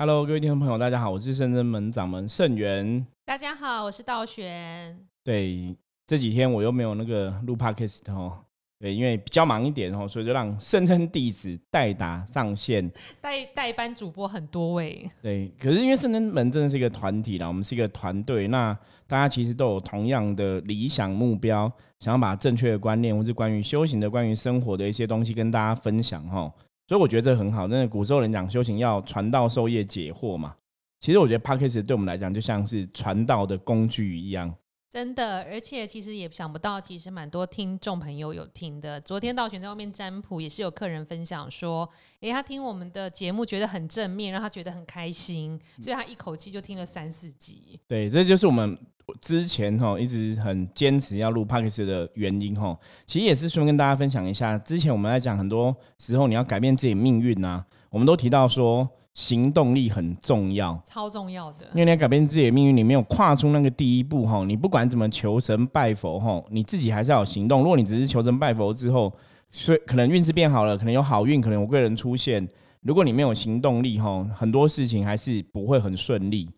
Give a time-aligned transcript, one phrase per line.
[0.00, 3.04] Hello，各位听众朋友，大家好，我是圣真门掌门圣元。
[3.24, 4.96] 大家好，我是道玄。
[5.24, 5.76] 对，
[6.06, 8.38] 这几天我又没有那个录 Podcast 哦，
[8.78, 12.88] 对，因为比较忙一点哦，所以就让圣真弟子代打上线。
[13.20, 15.10] 代代班主播很多位。
[15.20, 18.72] 对，可是因为圣真门真的是一个团体啦，我们是一个团队，那
[19.08, 21.68] 大家其实都有同样的理想目标，
[21.98, 26.48] 想要把正确的观念，或是关于修行的、关于生活的一些东西跟大家分享哈。
[26.88, 27.68] 所以我觉得这很好。
[27.68, 30.56] 那古时候人讲修行要传道授业解惑嘛，
[30.98, 34.52] 其实我觉得 p a c k a g e 对我们来讲就像是传道的工具一样。
[34.90, 39.00] 真的，而且其实也想不到，其实蛮多听众朋友有听的。
[39.00, 41.88] 昨天道玄在外面占卜，也是有客人分享说，
[42.20, 47.78] 诶，他听我们的节目觉得很正面，让他觉得很开心，所以他一口气就听了三四集。
[47.86, 48.78] 对，这就是我们。
[49.22, 54.58] 之前哈一直很坚持要录 p o d c a 的原因哈，其实也是顺便跟大家分享一下。
[54.58, 58.86] 之前我们在讲很多时候你要改变自己命运呐，我们都提到说
[59.18, 61.66] 行动力很重要，超重要的。
[61.72, 67.60] 因为你要改变自己的命运，你没有跨出那个第一步哈，你不管怎么求神拜佛哈，你自己还是要有行动。
[67.60, 69.12] 如果你只是求神拜佛之后，
[69.50, 72.48] 所以可能运势变好了，可能有好运，可能有贵人出现，
[72.82, 76.48] 如果你没有行动力哈，很多事情还是不会很顺利。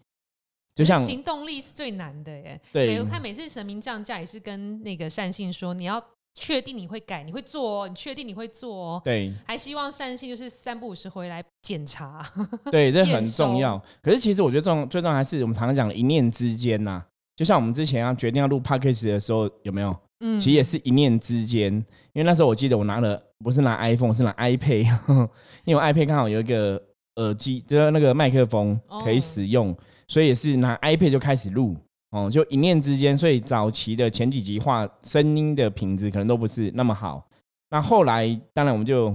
[0.75, 2.61] 就像行动力是最难的耶。
[2.75, 5.99] 对，我看每次神明降价也是跟那个善信说，你要
[6.41, 9.03] 确定你会改，你会做哦，你确定你会做哦。
[9.05, 12.25] 对，还希望善信就是三不五时回来检查。
[12.73, 13.81] 对，这很重要。
[14.03, 17.05] 可是其实我觉得重最重要还是我们常常讲的一念之间呐。
[17.37, 19.95] 就像我们之前要决定要录 podcast 的时候，有没有？
[20.21, 21.73] 嗯，其实也是一念之间。
[22.13, 25.29] 因为那时候我记得我拿了不是拿 iPhone，是拿 iPad，
[25.65, 26.83] 因为 iPad 刚好有一个
[27.17, 29.77] 耳机，就是那个麦克风可以使用。
[30.09, 31.77] 所以也是拿 iPad 就开始录
[32.11, 33.17] 哦，就一念之间。
[33.17, 37.27] 所以早期的前几集话声音的品质可能都不是那么好。
[37.71, 39.15] 那后来当然我们就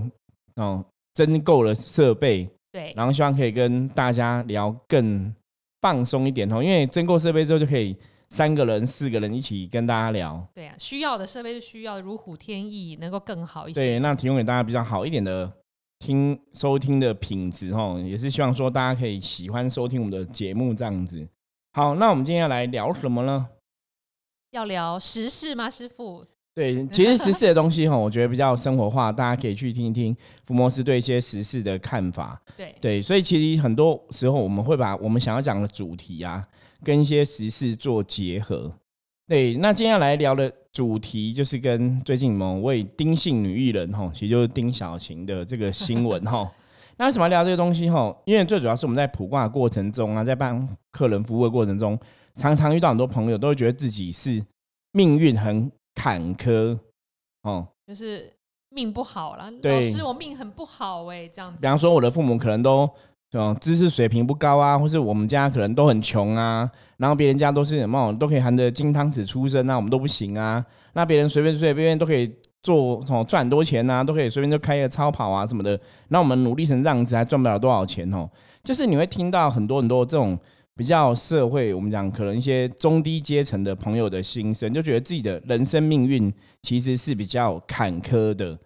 [0.56, 5.34] 哦增购了设备，对，然后希望可以跟大家聊更
[5.81, 6.64] 放松一点哦。
[6.64, 7.96] 因为增购设备之后就可以
[8.30, 10.48] 三个人、四个人一起跟大家聊。
[10.53, 13.80] 对啊，需要的设备是需要如虎添翼，能够更好一些。
[13.80, 15.52] 对，那提供给大家比较好一点的。
[15.98, 21.25] 听收听的品质哦，也是希望说大家可以喜欢收听我们的节目这样子。
[21.75, 23.50] 好，那我们今天要来聊什么呢？
[24.52, 26.24] 要聊时事吗，师傅？
[26.53, 30.16] 对，其实时事的东西哈，我觉得比较生活化，大家可以去听一听
[30.46, 32.41] 福摩斯对一些时事的看法。
[32.56, 36.47] 对对，所以其实很多时候我们会把我们想要讲的主题啊，
[36.81, 38.72] 跟一些时事做结合。
[39.28, 40.50] 对，那今天要来聊的。
[40.72, 46.50] 主题就是跟最近某位丁姓女艺人哈，其实就是丁小晴的这个新闻哈。
[46.97, 48.16] 那为什么聊这个东西哈？
[48.25, 52.00] 因为最主要是我们在卜卦过程中啊，在帮客人服务的过程中，
[52.35, 54.41] 常常遇到很多朋友都会觉得自己是
[54.91, 56.78] 命运很坎坷
[57.44, 58.31] 哦，就是
[58.69, 59.51] 命不好了。
[59.63, 61.57] 老师，我命很不好哎，这样子。
[61.61, 62.89] 比方说，我的父母可能都。
[63.31, 70.66] 哦，知识水平不高啊，或是我们家可能都很穷啊，然后别人家都是什么都可以含着金汤匙出生啊，我们都不行啊。
[70.94, 72.33] 那别人随便随随便便都可以
[72.66, 75.80] 做，哦赚很多钱啊，都可以随便就开个超跑啊什么的。
[76.09, 78.28] 那我们努力成这样子，还赚不了多少钱哦。
[78.64, 80.38] 就是你会听到很多很多这种
[80.75, 86.34] 比较社会，我们讲可能一些中低阶层的朋友的心声，就觉得自己的人生命运
[86.64, 88.58] 其实是比较坎坷的。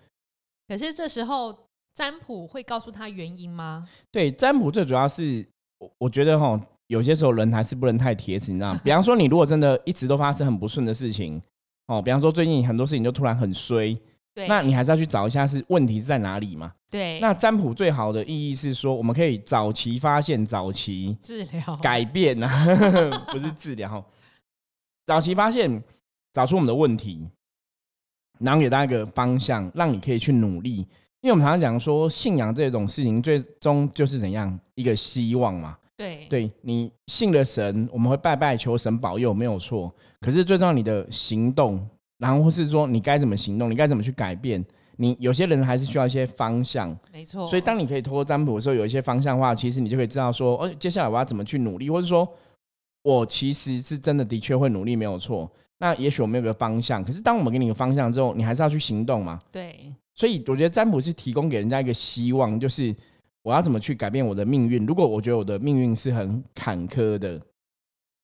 [0.68, 1.56] 可是这时候。
[1.96, 3.86] 占卜会告诉他原因吗？
[4.10, 5.46] 对，占卜最主要是，
[5.80, 6.58] 我我觉得哈，
[6.88, 8.80] 有些时候人还是不能太铁齿，你知道吗？
[8.82, 11.42] 比方说，你如果真的一直都发生很不顺的事情，
[11.90, 13.98] 哦，比方说最近很多事情就突然很衰，
[14.36, 16.72] 对，那你还是要去找一下是问题是在哪里嘛？
[16.88, 22.50] 对，那占卜最好的意义是说，我们可以早期发现、早期治疗、改变啊，
[23.34, 24.06] 不是治疗，
[25.04, 25.84] 早期发现，
[26.32, 27.28] 找出我们的问题，
[28.40, 30.86] 然后给大家一个方向，让你可以去努力。
[31.22, 35.76] 因为我们常常讲说，信仰这种事情最终就是怎样一个希望嘛。
[36.00, 39.94] 对，对你信了神，我们会拜拜求神保佑，没有错。
[40.22, 41.86] 可是最重要，你的行动，
[42.20, 44.64] 然后是说你该怎么行动，你该怎么去改变。
[44.96, 47.46] 你有些人还是需要一些方向，没错。
[47.48, 52.26] 所以当你可以通过占卜的时候，有一些方向的话，其实你就可以知道说，哦，接下来我要怎么去努力，或者说
[53.04, 55.52] 我其实是真的的确会努力，没有错。
[55.80, 59.38] 那也许我们有个方向，可是当我们给你个方向之后，你还是要去行动嘛。
[59.52, 59.94] 对。
[60.16, 62.96] 所以我觉得占卜是提供给人家一个希望，就是
[63.42, 64.86] 我要怎么去改变我的命运。
[64.86, 67.42] 如果我觉得我的命运是很坎坷的，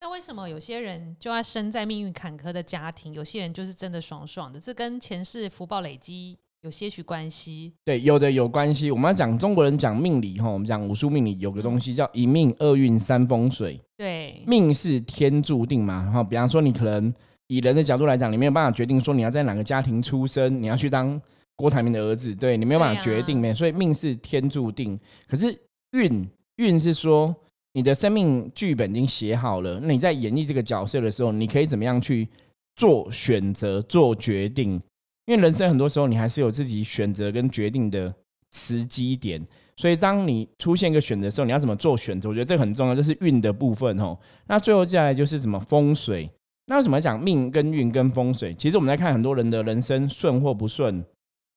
[0.01, 3.13] 那为什么有些人就要生在命运坎坷的家庭？
[3.13, 7.73] 有些人就是真的爽爽的，这跟前世福报累积有些许关系。
[7.85, 8.91] 对，有的有关系。
[8.91, 13.79] 我们要讲中国人讲命理哈，我们讲武术命理有个东西叫一命二运三风水。
[13.97, 16.03] 对，命是天注定嘛。
[16.03, 17.11] 然后比方说，你可能
[17.47, 21.19] 以人的角度来讲，你没有办法决定说你要在哪个家庭出生，你要去当。
[21.55, 24.99] 郭台铭的儿子，对你没有办法决定，没，所以命是天注定。
[25.27, 25.57] 可是
[25.91, 27.35] 运运是说
[27.73, 32.27] 你的生命剧本已经写好了，那你在演绎这个角色的时候，你可以怎么样去
[32.75, 34.81] 做选择、做决定？
[35.25, 38.13] 因为人生很多时候你还是有自己选择跟决定的
[38.53, 39.41] 时机点，
[39.75, 42.29] 所以当你出现一个选择的时候，你要怎么做选择？
[42.29, 44.17] 我觉得这很重要，这是运的部分哦。
[44.47, 46.29] 那最后接下来就是什么风水？
[46.67, 48.53] 那为什么讲命跟运跟风水？
[48.53, 51.03] 其实我们在看很多人的人生顺或不顺，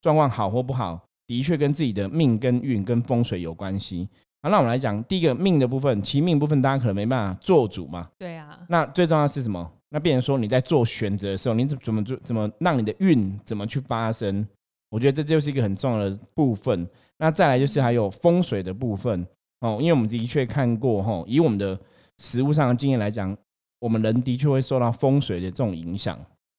[0.00, 4.08] 状况好或不好，的确跟自己的命跟运跟风水有关系。
[4.42, 8.08] 好，那我们来讲第一个命的部分，其命部分大家可能没办法做主嘛。
[8.18, 8.60] 对啊。
[8.68, 9.70] 那最重要是什么？
[9.90, 12.16] 那变成说你在做选择的时候，你怎怎么做？
[12.18, 14.46] 怎么让你的运怎么去发生？
[14.90, 16.88] 我觉得这就是一个很重要的部分。
[17.18, 19.26] 那再来就是还有风水的部分
[19.60, 21.78] 哦，因为我们的确看过哈，以我们的
[22.18, 23.36] 实物上的经验来讲。
[23.80, 26.18] 我们人的确会受到风水的这种影响，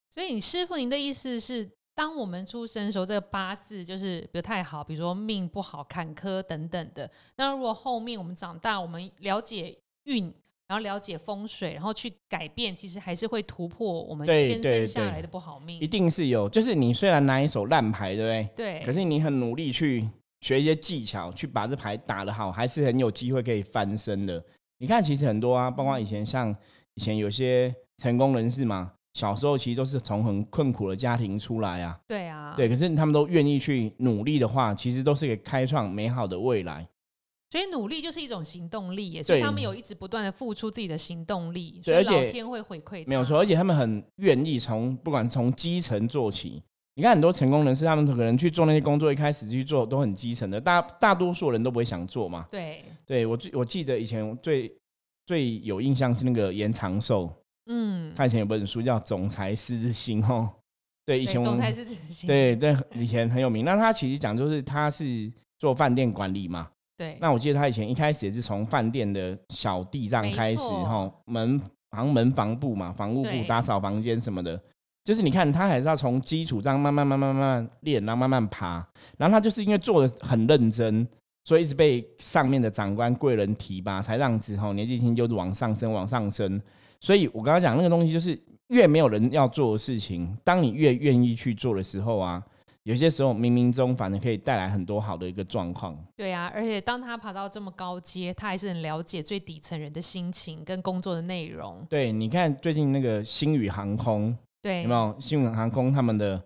[0.09, 1.69] 所以你师傅，您的意思是，
[1.99, 7.11] 当我们出生的时候，这个八字就是不太好，比如说命不好、坎坷等等的。
[7.35, 10.33] 那如果后面我们长大，我们了解运，
[10.69, 15.77] 然后了解风水，然后去改变，其实还是会突破我们天生下来的不好命。
[15.81, 18.79] 一定是有，就是你虽然拿一手烂牌，对不对？
[18.79, 18.85] 对。
[18.85, 20.07] 可是你很努力去
[20.39, 24.41] 学一些技巧，去把这牌打得好，还是很有机会可以翻身的。
[24.77, 26.55] 你看，其实很多啊，包括以前像。
[26.95, 31.99] 以前有些成功人士嘛，小时候其实都是从很困苦的家庭出来啊。
[32.07, 36.87] 对啊，对，可是他们都愿意去努力的话，其实都是给开创美好的未来。
[37.51, 43.03] 所以努力就是一种行动力，所以他们有一直不断的付出自己的行动力，所以老天会回馈。
[43.07, 46.61] 没有错，而且他们很愿意从不管从基层做起。
[46.95, 52.45] 你看很多成功人士，他们可能去做那些工作，一开始去做都很基层的，大大多数人都不会想做嘛。
[52.51, 54.71] 对，对我最我记得以前最。
[55.25, 57.31] 最有印象是那个延长寿，
[57.69, 60.49] 嗯，他以前有本书叫《总裁之心》哦，
[61.05, 63.63] 对，以前总裁之心，对对，以前很有名。
[63.63, 66.67] 那他其实讲就是他是做饭店管理嘛，
[66.97, 67.17] 对。
[67.21, 71.59] 那我记得他以前一开始也是从饭店的小地这样开始哈，门
[71.91, 74.61] 好像门房部嘛，房务部打扫房间什么的，
[75.05, 78.85] 就是你看他还是要从基础这样慢慢慢慢慢慢练，然后慢慢爬，
[79.17, 81.07] 然后他就是因为做的很认真。
[81.45, 86.61] 所以一直被上面的长官贵人提拔，才让之后年纪轻就是往上升，往上升。
[87.01, 92.43] 所以我刚刚讲那个东西，就是越没有人要做的事情，当你越愿意去做的时候啊，
[92.83, 95.97] 有些时候冥冥中反而可以带来很多好的一个状况。
[96.15, 101.85] 对啊，而且当他爬到这么高阶，他还是很了解最底层人的心情跟工作的内容。
[101.89, 106.41] 对，你看最近那个星宇航空，对，有没有星宇航空他们的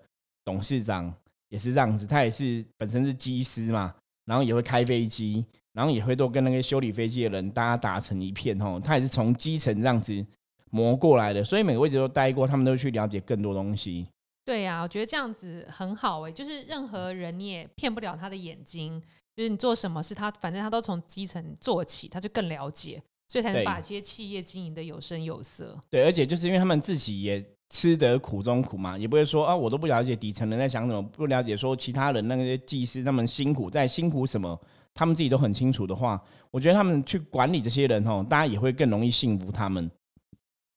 [0.46, 1.14] 董事长
[1.50, 3.94] 也是这样子，他也是本身是机师嘛。
[4.26, 8.80] 然后也会开飞机，然后也会都跟那个修理飞机的人大家打成一片吼。
[8.80, 10.26] 他也是从基层这样子
[10.74, 14.08] 磨过来的，所以每个位置都待过，他们都去了解更多东西。
[14.44, 19.00] 对呀，我觉得这样子很好哎，就是任何人你也骗不了他的眼睛，
[19.36, 23.00] 就是你做什么事，他反正他都从基层做起，他就更了解，
[23.30, 25.80] 所以才能把这些企业经营的有声有色。
[25.90, 27.46] 对，而且就是因为他们自己也。
[27.70, 34.60] 吃得苦中苦嘛，也不会说啊，我都不了解底层人在想什么，不了解说其他人那些技师那么辛苦，在辛苦什么，
[34.94, 36.22] 他们自己都很清楚的话，
[36.52, 39.90] 我觉得他们去管理这些人哦，大家也会更容易信服他们。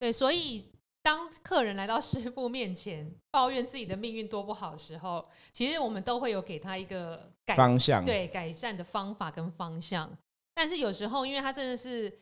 [0.06, 0.64] 对，所以
[1.03, 10.10] 当客人来到师傅面前抱怨自己的命运多不好的时候，其实我们都会有给他一个方向，对改善的方法跟方向。
[10.55, 12.20] 但是有时候，因为他真的是。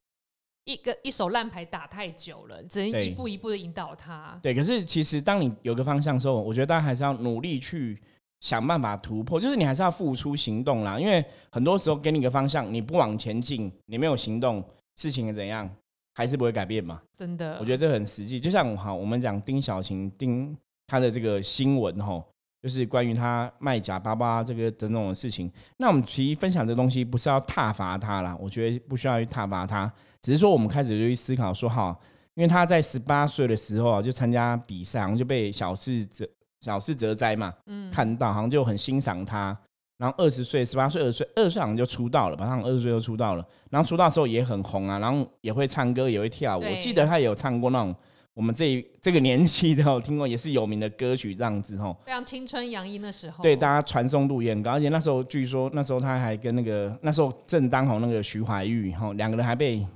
[0.66, 4.40] 一个一手烂牌打太久了，只能一步一步的引导他。
[4.42, 8.00] 对，可是其实当你有个方向的时候，我觉得大家还是要努力去
[8.40, 10.98] 想办法突破，就是你还是要付出行动啦。
[10.98, 14.64] 因为很多时候给你个方向，你不往前进，你没有行动，
[14.96, 15.68] 事情怎样
[16.14, 17.02] 还是不会改变嘛。
[17.16, 18.40] 真的，我觉得这很实际。
[18.40, 20.56] 就像好，我们讲丁小晴丁
[20.86, 22.24] 他的这个新闻哈，
[22.62, 25.50] 就是关于他卖假包包这个的那种事情。
[25.76, 29.92] 那我们其实分享这东西不是要挞伐他啦，我觉得不需要去挞伐他。
[30.22, 31.94] 只是说，我们开始就去思考说，哈，
[32.34, 36.26] 因为他在十八岁的时候啊，就参加比赛，然后就被小四哲
[36.60, 39.54] 小四哲哉嘛，嗯，看到好像就很欣赏他。
[39.96, 43.46] 然后二十岁、十八岁、二十岁、二十岁好像就出道了，吧，好像二十岁就出道了。
[43.70, 46.62] 然后出道的时候也很红啊，然后也会唱歌，也会跳舞。
[46.62, 47.94] 我记得他有唱过那种
[48.34, 53.42] 我们这这个年纪的，听过也是有名的歌曲这样子吼，非常青春洋溢那时候。
[53.42, 59.86] 对，大家传颂度也很高，而且那时候据说那时候他还跟那个那时候正当红那个徐怀钰吼，两个人还被。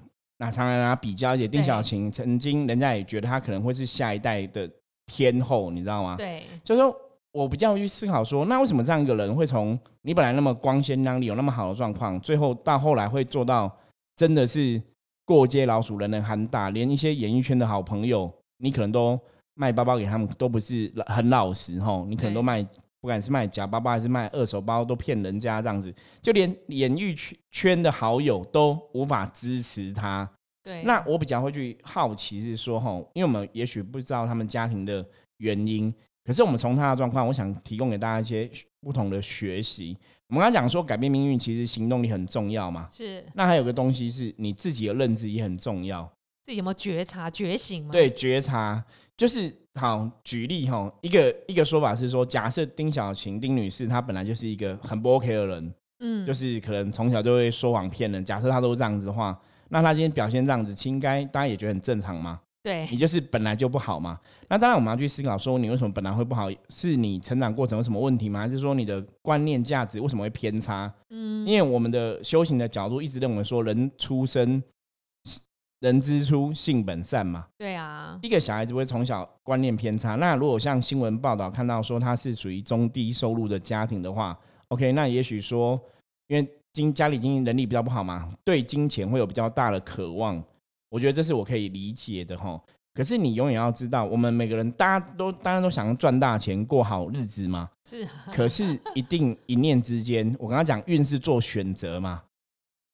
[0.41, 4.71] 那常常拿比较，而且丁小晴曾经，人家也觉得她可能会是下一代的
[5.05, 6.15] 天后，你知道吗？
[6.17, 6.97] 对，就是说
[7.33, 13.71] 我比较去思考说，那为什么这样一个人会从你本来那么光鲜亮丽、有那么好的状况，最后到后来会做到
[14.17, 14.83] 真的是
[15.25, 19.19] 过街老鼠，人人喊打，连一些演艺圈的好朋友，你可能都
[19.55, 22.63] 卖包包给他们，都不是很老实哈，你可能都卖
[23.01, 30.29] 不管是卖假包包还是卖二手包，都骗人家这样子，就连演艺圈圈的好友都无法支持他。
[30.65, 35.07] 对，那我比较会去好奇是说，吼，因为我们也许不知道他们家庭的
[35.39, 35.93] 原因，
[36.29, 38.47] 可是我们从他的状况，我想提供给大家一些
[38.83, 39.97] 不同的学习。
[40.29, 42.87] 我们刚讲说改变命运，其实行动力很重要嘛。
[42.93, 43.25] 是。
[43.33, 46.05] 那还有个东西是你自己的认知也很重要。
[46.45, 47.93] 自己有没有觉察、觉醒吗？
[47.93, 48.85] 对，觉察
[49.17, 50.07] 就是好。
[50.23, 58.23] 举例哈，一个一个说法是说，假设丁小晴丁女士她本来就是一个很不 OK 的人，嗯，就是可能从小就会说谎骗人。
[58.23, 62.39] 假设她都这样子的话，那她今天表现这样子，应该大家也觉得很正常吗？
[62.63, 64.19] 对你就是本来就不好嘛。
[64.49, 66.49] 那当然我们要去思考说，你为什么本来会不好？
[66.69, 68.41] 是你成长过程有什么问题吗？
[68.41, 70.93] 还是说你的观念价值为什么会偏差？
[71.11, 74.63] 嗯，因为我们的修行的角度一直认为说，人出生，
[75.81, 77.47] 人之初性本善嘛。
[77.57, 80.17] 对啊，一个小孩子会从小观念偏差。
[80.17, 84.39] 那如果像新闻报道看到说他是属于中低收入的家庭的话
[84.69, 85.81] ，OK，那也许说
[86.27, 90.43] 因为经家里经济能力比较不好嘛，对金钱会有比较大的渴望。
[90.89, 92.59] 我觉得这是我可以理解的哈，
[92.95, 97.69] 可是你永远要知道，我们每个人大家都当然都想要赚大钱过好日子嘛。
[97.85, 98.09] 是。
[98.33, 102.23] 可是一定一念之间，我刚刚讲运是做选择嘛。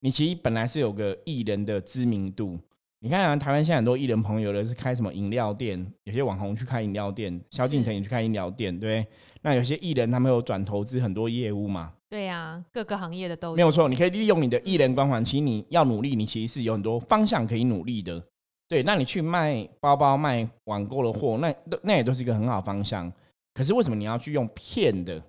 [0.00, 2.58] 你其实本来是有个艺人的知名度，
[3.00, 9.06] 你看啊，台湾现在很多艺人朋友的是开什么饮料店，有些网红去开饮料店，萧敬腾也去开饮料店，对。
[9.40, 11.92] 那有些艺人他们有转投资很多业务嘛。
[12.14, 13.56] 对呀，各个行业的都有。
[13.56, 18.22] 没有错，你可以利用你的艺人光环，其实你要努力，你其实是有很多方向可以努力的。
[18.68, 21.52] 对，那你去卖包包、卖网购的货，那
[21.82, 23.12] 那也都是一个很好方向。
[23.52, 25.20] 可是为什么你要去用骗的？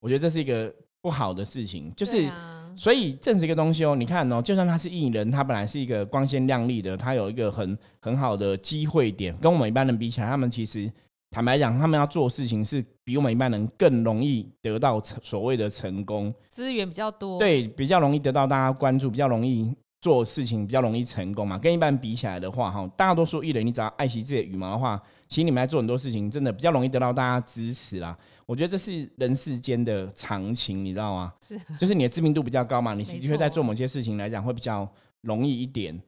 [0.00, 1.92] 我觉得这是一个不好的事情。
[1.94, 2.26] 就是，
[2.74, 3.94] 所以正是一个东西哦。
[3.94, 10.90] 你看哦，就算他是艺人，他本来是一个光鲜亮丽的，他有一个很很好的机会点，跟我们一般人比起来，他们其实。
[11.32, 21.58] 坦白讲，他们要做事情是比我们一般人更容易得到所谓的成功，资源比较多，对，比较容易得到大家关注，比较容易做事情，比较容易成功嘛。
[21.58, 28.14] 跟一般人比起来的话，哈，大多数艺人，你只要爱惜自己的羽毛的话，其实你们在做很多事情，真的比较容易得到大家支持啦。
[28.44, 31.32] 我觉得这是人世间的常情，你知道吗？
[31.40, 34.86] 是，就是你的知名度比较高嘛，你的确在做某些事情来讲会比较
[35.22, 35.98] 容易一点。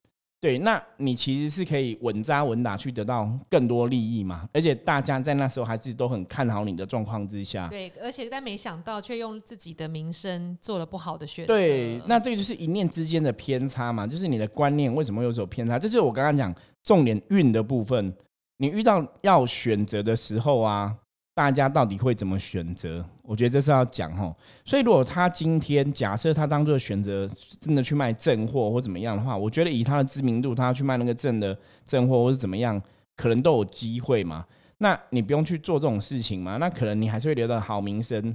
[0.44, 7.66] 对，那你其实是可以稳扎稳打去得到更多利益嘛，而且大家在那时候还是都很看好你的状况之下。
[7.68, 11.54] 对，而且但没想到却用自己的名声做了不好的选择。
[11.54, 15.78] 对，那这个就是一念之间的偏差嘛，就是你的观念为什么有所偏差？
[15.78, 18.14] 这就是我刚刚讲重点运的部分，
[18.58, 20.94] 你遇到要选择的时候啊。
[21.34, 23.04] 大家到底会怎么选择？
[23.22, 24.32] 我觉得这是要讲哈。
[24.64, 27.28] 所以如果他今天假设他当做选择
[27.60, 32.80] 真的去卖正货或怎么样的话，我觉得以他的知名度，他要去卖那个正的正货或是怎么样，
[33.16, 34.46] 可能都有机会嘛。
[34.78, 36.56] 那你不用去做这种事情嘛？
[36.58, 38.34] 那可能你还是会留到好名声。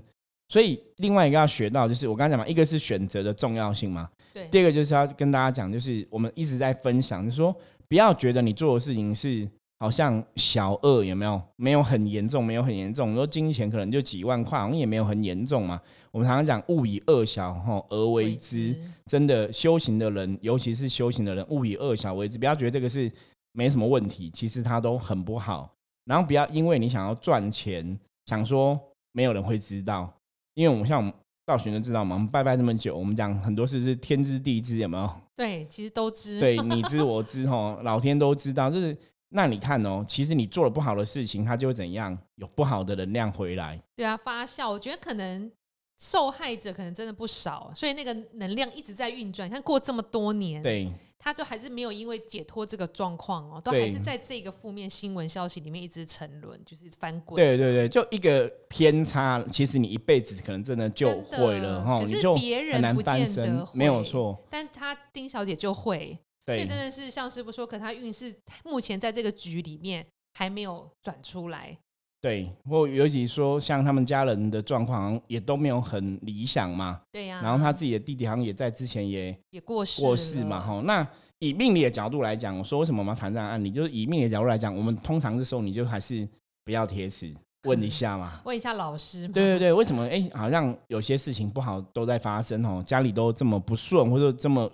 [0.49, 4.09] 所以另外一个要学到就是我刚才讲嘛，一个是选择的重要性嘛。
[4.33, 4.45] 对。
[4.49, 7.55] 第二个就是要跟大家讲，就是我们一直在分享，就是说
[7.87, 9.47] 不要觉得你做的事情是。
[9.79, 11.41] 好像小恶有没有？
[11.55, 13.15] 没有很严重，没有很严重。
[13.15, 15.79] 说金钱可能就几万块，好像也没有很严重嘛。
[16.11, 22.37] 我们常常讲勿以恶小哈而为之，真的修行的人，尤其是修行的人，勿以恶小为之。
[22.37, 23.09] 不要觉得这个是
[23.53, 25.71] 没什么问题，其实它都很不好。
[26.03, 28.77] 然后不要因为你想要赚钱，想说
[29.13, 30.11] 没有人会知道。
[30.55, 31.13] 因为我们像我们
[31.45, 35.09] 道玄都知道嘛，我们拜拜这么久，我们讲很多事是天知地知，有没有？
[35.37, 36.37] 对，其实都知。
[36.37, 38.97] 对，你知我知哈，老天都知道，就是。
[39.29, 42.17] 那你看哦，其实你做了不好的事情，它就会怎样？
[42.35, 43.79] 有不好的能量回来。
[43.95, 44.69] 对啊，发酵。
[44.69, 45.51] 我觉得可能
[45.97, 49.47] 受害者可能真的不少，所以那个能量一直在运转。
[49.47, 57.35] 你看过这么多年，对，他就还是没有因为解脱这个状况哦，都还是在这个负面新闻消息里面一直沉沦，就是翻滚。
[57.35, 63.63] 对对对，就一个偏差，其实你一辈子可能真的就会了哈，你就很难翻身。
[63.73, 66.17] 没有错，但他丁小姐就会。
[66.55, 71.77] 所以真的是像师傅说，可他运势目前在这个局里面还没有转出来。
[72.21, 77.01] 对，或尤其说像他们家人的状况也都没有很理想嘛。
[77.11, 77.39] 对呀。
[77.41, 80.59] 然后他自己的弟弟好像也在之前也也过世过世嘛。
[80.59, 81.07] 哈，那
[81.39, 83.71] 以命理的角度来讲，我说为什么我们要谈这样案例？
[83.71, 86.27] 就是以命理的角度来讲，我们通常这时候你就还是
[86.65, 88.41] 不要贴纸， 问一下嘛。
[88.43, 89.25] 问一下老师。
[89.29, 90.05] 对对对，为什么？
[90.07, 94.69] 哎，好像有些事情不好都在发生哦，家里都这么不顺，或者这么。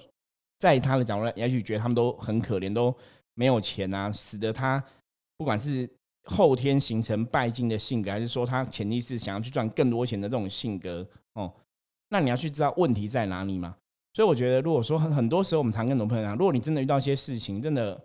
[0.59, 2.95] 在他的角度，也许觉得他们都很可怜，都
[3.33, 4.83] 没有钱啊，使得他
[5.37, 5.89] 不管是
[6.23, 11.53] 后天形成拜金的性格，还是说他潜意识想要去赚更多钱的这种性格哦，
[12.09, 13.75] 那你要去知道问题在哪里嘛。
[14.13, 18.01] 所以我觉得，如果说很很多时候我们常跟很多朋友讲，如果你真的遇到一些事情，真的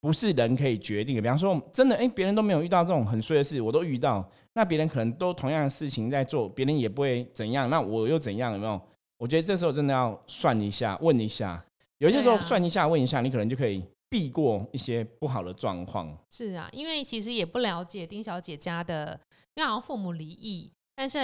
[0.00, 1.20] 不是人可以决定的。
[1.20, 4.24] 比方说，真的，哎，别人都没有遇到这种很衰的事，我都遇到，
[4.54, 8.52] 那别人可能都同样的事情在做，别人也不会怎样，那我又怎样？
[8.52, 8.80] 有没有？
[9.18, 11.60] 我觉得这时候真的要算一下，问一下。
[11.98, 16.16] 有些时候算一下，问一下，你可能就可以避过一些不好的状况。
[16.30, 19.18] 是啊，因为其实也不了解丁小姐家的，
[19.54, 21.18] 因为好像父母离异，但是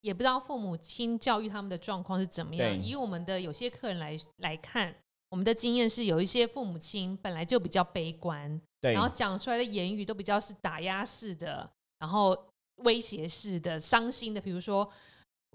[0.00, 2.82] 也不知道父母亲教育他们的状况是怎么样。
[2.82, 4.94] 以我们的有些客人来来看，
[5.28, 12.36] 我们的经验是有一些父母亲本来就比较悲观，对，然后讲出来的言语都比较是打压式的，然后
[12.76, 14.90] 威胁式的、伤心的，比如说。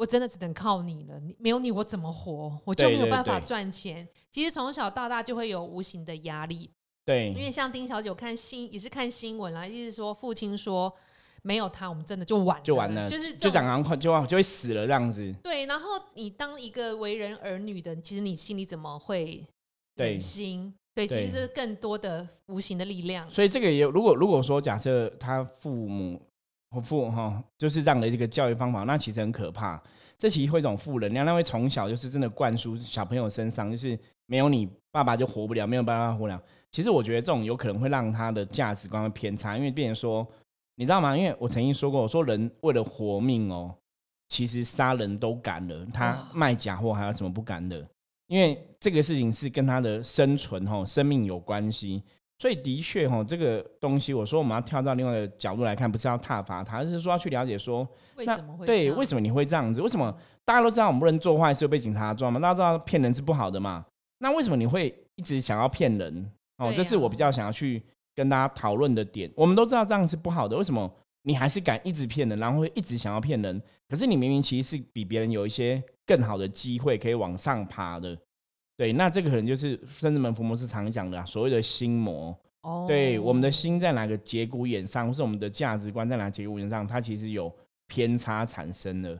[0.01, 2.59] 我真的只能靠你了，你没有你我怎么活？
[2.65, 4.07] 我就没有办法赚钱。
[4.31, 6.71] 其实从小到大就会有无形的压力。
[7.05, 10.91] 对，因为像丁小姐看新也是看新闻啦，意思说父亲说
[11.43, 15.31] 没有他，我们真的就完就完了，就是就讲完就就会死了这样子。
[15.43, 19.45] 对，然后你当一个为人儿女的，其实你心里怎么会
[19.97, 20.73] 忍心？
[20.95, 23.29] 对，其实是更多的无形的力量。
[23.29, 26.19] 所以这个也如果如果说假设他父母。
[26.79, 29.81] 负哈，就是这样的一个教育方法，那其实很可怕。
[30.17, 33.97] 这其实会一种负能量，那会从小就是真的灌输小朋友身上，就是
[34.27, 36.39] 没有你爸爸就活不了，没有办法活了。
[36.71, 40.25] 其实我觉得这种有可能会让他的价值观会偏差，因为变成说，
[40.75, 41.17] 你知道吗？
[41.17, 43.75] 因为我曾经说过，我说人为了活命哦，
[44.29, 47.85] 其实杀人都敢了，他卖假货还有什么不敢的？
[48.27, 52.03] 因为这个事情是跟他的生存哈生命有关系。
[52.41, 58.91] 所以的确哈，这个东西我说我们要跳到另外一个角度来看，不是要挞伐他，而是说要去了解说，为什么会对？
[58.93, 59.79] 为什么你会这样子？
[59.79, 60.11] 为什么
[60.43, 62.39] 大家都知道我们不能做坏事被警察抓嘛？
[62.39, 63.85] 大家知道骗人是不好的嘛？
[64.17, 66.31] 那为什么你会一直想要骗人？
[66.57, 67.79] 哦，这是我比较想要去
[68.15, 69.31] 跟大家讨论的点。
[69.35, 73.61] 我们都知道这样是不好的，为什么你还是敢一直骗人，然后会一直想要骗人？
[73.87, 78.17] 可是你明明其实是比别人有一些更好的机会可以往上爬的。
[78.81, 82.35] 对，那这个可能就是甚至门福摩斯常讲的啊所谓的心魔。
[82.63, 89.15] 哦，对，我们的心在哪个节骨眼上，或是我们的价值观在哪节骨眼上，它其实有偏差产生的。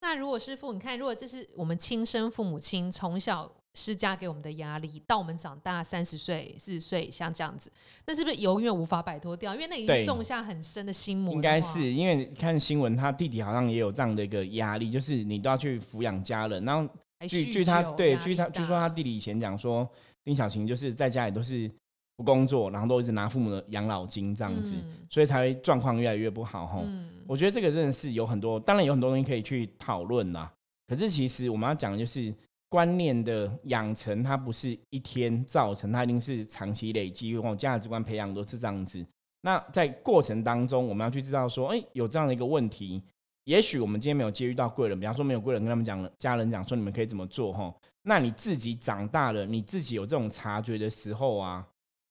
[0.00, 7.70] 那如果师傅，你看，如果这是我们亲生父母亲从小施加给我们的压力，到我们长大三十岁、四十岁，像这样子，
[8.06, 9.54] 那是不是永远无法摆脱掉？
[9.54, 11.34] 因为那已经种下很深的心魔。
[11.34, 16.90] 应该是因为看新闻，他弟弟好像也有这样的一个压力，就是你都要去抚养家人，然后。
[17.28, 19.88] 据据他对据他据说他弟弟以前讲说
[20.24, 21.70] 丁小琴就是在家里都是
[22.16, 24.74] 不工作，然后都一直拿父母的养老金这样子，
[25.08, 26.84] 所以才会状况越来越不好哈。
[27.26, 30.52] 我觉得这个真的是有很多，当然有很多东西可以去讨论啦。
[30.86, 32.32] 可是其实我们要讲的就是
[32.68, 39.04] 观念的养成，它不是一天造成，它一定是长期累积，或价值观培养都是这样子。
[39.40, 43.02] 那在过程当中，我们要去知道说，哎，有这样的一个问题。
[43.44, 47.74] 也许我们今天没有接遇到贵人，比方说没有贵人跟他们讲，家人讲说你们可以怎么做哈？
[48.02, 51.66] 那你自己长大了，你自己有这种察觉的时候啊，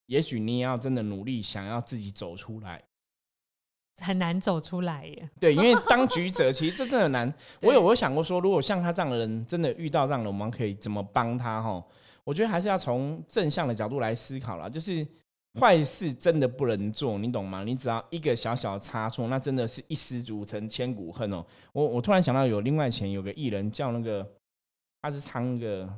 [0.08, 2.84] 也许你也要真的努力，想要自己走出来，
[4.02, 5.30] 很难走出来耶。
[5.40, 7.34] 对，因为当局者， 其实这真的难。
[7.62, 11.82] 我有我想过说，如果像他这样的人真的遇到这样的，我们可以怎么帮他哈？
[12.26, 15.08] 我觉得还是要从正向的角度来思考了，就是。
[15.60, 17.64] 坏事真的不能做，你懂吗？
[17.64, 21.46] 你只要一个小小的差错，那真的是一失足成千古恨哦。
[21.74, 24.26] 我我突然想到，有另外前有个艺人叫那个，
[25.02, 25.90] 他是唱那个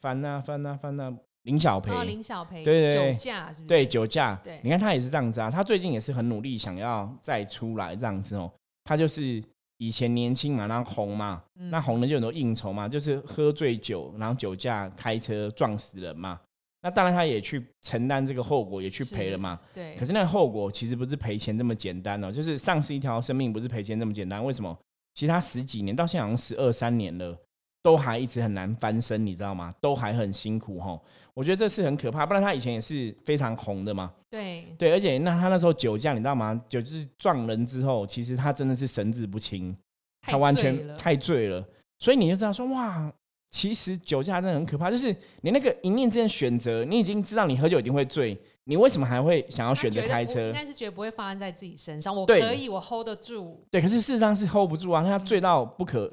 [0.00, 3.66] 翻啊翻啊翻啊，林小培，林小培，对对对，酒驾是不是？
[3.66, 5.50] 对酒驾，对，你看他也是这样子啊。
[5.50, 8.50] 他最近也是很努力，想要再出来这样子哦。
[8.84, 9.42] 他就是
[9.76, 16.40] 以前年轻嘛，然后红嘛，那红了就很多应酬嘛，就是喝醉酒，然后酒驾开车撞死人嘛。
[16.84, 19.58] 那当然，他也去承担这个后果，也去赔了嘛。
[19.72, 19.94] 对。
[19.94, 24.44] 可是那个后果其实不是赔钱这么简单哦，就是丧失一条生命不是赔钱这么简单。
[24.44, 24.76] 为什么？
[25.14, 27.38] 其实他十几年到现在好像十二三年了，
[27.82, 29.72] 都还一直很难翻身，你知道吗？
[29.80, 31.00] 都还很辛苦哈。
[31.34, 32.26] 我觉得这是很可怕。
[32.26, 34.12] 不然他以前也是非常红的嘛。
[34.28, 34.66] 对。
[34.76, 36.60] 对，而且那他那时候酒驾，你知道吗？
[36.68, 39.76] 就是撞人之后，其实他真的是神志不清，
[40.22, 41.64] 他完全太醉了。
[42.00, 43.12] 所以你就知道说哇。
[43.52, 50.46] 其实酒驾真的很可怕，就是你那个一念之间选择，你已经知道你喝酒一定会醉，你为什么还会想要选择开车？
[50.46, 53.62] 应该是觉得不会发生在自己身上，我可以，我 hold 得住。
[53.70, 56.10] 对，可是事实上是 hold 不住啊，他醉到不可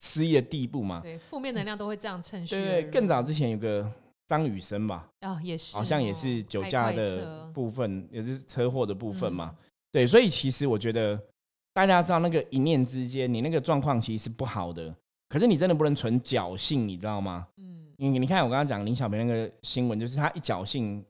[0.00, 1.00] 思议的地步嘛。
[1.02, 2.54] 对，负面能量都会这样趁虚。
[2.54, 3.86] 对对，更早之前有个
[4.26, 9.54] 张雨生吧，啊，也是，好像也是酒驾的部分，也是车祸的部分嘛。
[9.90, 11.20] 对，所以其实我觉得
[11.74, 14.94] 大家知道那个一念之间，你那个状况其实是不好的。
[15.32, 17.48] 可是你真的不能存侥幸，你知道吗？
[17.56, 21.02] 嗯，你你看我刚刚讲林小平那个新闻，就是他一侥幸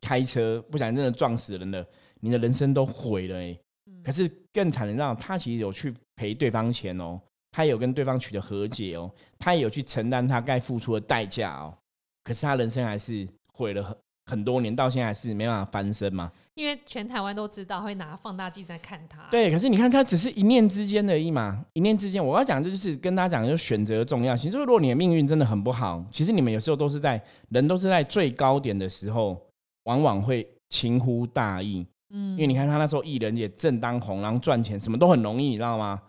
[0.00, 1.84] 开车，不小心真的撞死人了，
[2.20, 3.58] 你的人生都毁了哎。
[4.04, 11.76] 可是更惨的，让他其实有去赔对方钱哦，他有跟对方取得和解哦，他也有去承担他该付出的代价哦。
[12.22, 13.98] 可是他人生还是毁了
[14.30, 16.32] 很很多年，到现在还是没办法翻身嘛。
[16.54, 19.28] 因为全台湾都知道会拿放大镜在看他。
[19.30, 22.24] 对，可是你看，他只是一念之间而已嘛，一念之间。
[22.24, 24.50] 我要讲的就是跟大家讲，就选择重要性。
[24.50, 29.38] 就是如果你的命运真的很不好，其实你们有时候都是在人都是在最高点的时候，
[29.84, 31.86] 往往会轻忽大意。
[32.14, 36.00] 嗯，因为你看他那时候艺人也正当红，然后赚钱什么都很容易，你知道吗？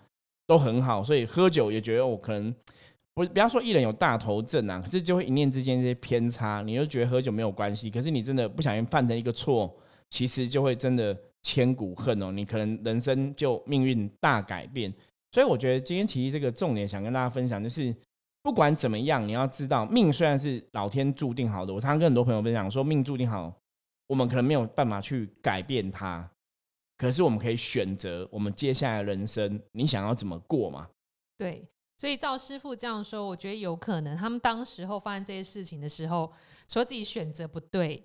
[0.48, 2.56] 都很好，所以喝酒也觉得我可能。
[3.26, 9.72] 不，不要说艺人有大头症啊，可是就会一念之间这些偏差，你就觉得喝酒没有关系，可是你真的不小心犯成一个错，
[10.10, 14.94] 其实就会真的千古恨哦，你可能人生就命运大改变。
[15.32, 17.96] 所以我觉得今天其实这个重点想跟大家分享，就是
[18.42, 23.54] 不管怎么样，你要知道命虽然是老天注定好的，我常常跟很多朋友分享说，命注定好，
[24.08, 26.30] 我们可能没有办法去改变它，
[26.98, 30.90] 可是我们可以选择我们接下来人生，你想要怎么过嘛？
[31.38, 31.64] 对。
[32.02, 36.34] 所以赵师傅这样说，我觉得有可能，他们当时候发生这些事情的时候，
[36.68, 38.04] 说自己选择不对，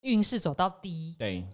[0.00, 1.44] 运势走到低，对，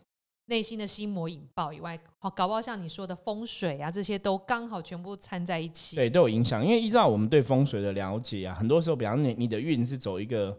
[0.46, 6.64] 内心的心魔引爆以外，好，搞不好像你说的风水啊，这些都刚好全部掺在一起，对，都有影响。
[6.64, 10.56] 因为依照我们对风水的了解啊，很多时候，比方你你的运是走一个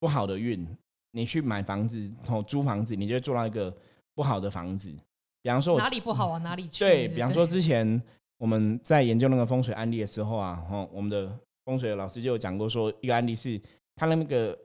[0.00, 0.66] 不好的运，
[1.10, 3.70] 你去买房子哦，租房子，你就会做到一个
[4.14, 4.90] 不好的房子。
[5.42, 6.82] 比方说哪里不好往哪里去。
[6.82, 8.02] 对比方说之前。
[8.38, 11.28] 我们在研究那个风水案例的时候啊，哈，我们的
[11.64, 13.60] 风水老师就有讲过，说一个案例是，
[13.96, 14.56] 他那个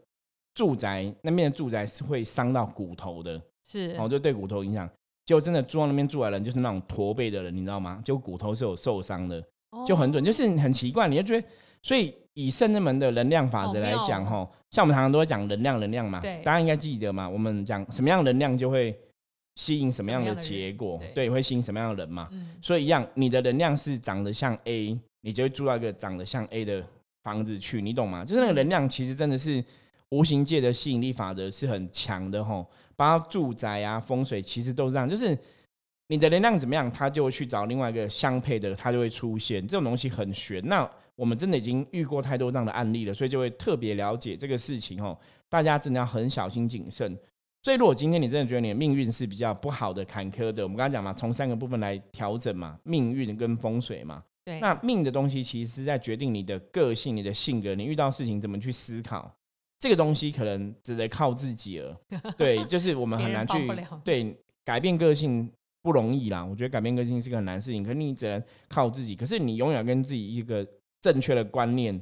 [0.54, 4.90] 住宅那边的住宅是会伤到骨头的，是，哦，就对骨头影响。
[5.26, 8.02] 就真的住到那边住来人，就是那种驼背的人，你知道吗？
[8.06, 9.44] 就骨头是有受伤的，
[9.88, 11.48] 就很准，就是很奇怪，你就觉得，
[11.82, 18.96] 所以以圣人门的能量法则来讲，哈，像我们常常都会讲能量，能量嘛，大家应该记得嘛，我们讲什么样能量就会。
[19.56, 21.00] 吸引什么样的结果？
[21.14, 22.30] 对，会吸引什么样的人嘛？
[22.62, 26.84] 所以一样，你的能量是长得像 A，你就会住到一个长得像 A 的
[27.24, 28.26] 房子去，你懂吗？
[28.26, 29.64] 就是那个能量，其实真的是
[30.10, 32.66] 无形界的吸引力法则是很强的吼。
[32.96, 35.38] 包括住宅啊、风水，其实都是这样，就是
[36.08, 39.62] 你的能量怎么样，它就会去找另外一个相配的，它就会出现。
[39.68, 40.64] 这种东西很玄。
[40.68, 45.20] 那我们真的已经遇过太多这样的案例了，所以就会特别了解这个事情吼。
[45.50, 47.18] 大家真的要很小心谨慎。
[47.64, 54.22] 所以，如果今天你真的觉得你的命运是比较不好的、坎坷的，我们刚才讲嘛，从三个部分来调整嘛，命运跟风水嘛。
[54.44, 54.60] 对。
[54.60, 59.34] 那命的东西其实是在决定你的个性、你的性格，你遇到事情怎么去思考，
[59.80, 61.98] 这个东西可能只得靠自己了。
[62.38, 63.54] 对，就是我们很难去
[64.04, 65.50] 对改变个性
[65.82, 66.44] 不容易啦。
[66.44, 69.16] 我觉得改变个性是个很难事情，可你只能靠自己。
[69.16, 70.68] 可是你永远跟自己一个
[71.00, 71.98] 正确的观念，